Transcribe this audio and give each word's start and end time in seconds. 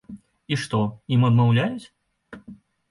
І 0.55 0.57
што, 0.61 0.79
ім 1.17 1.29
адмаўляюць? 1.31 1.85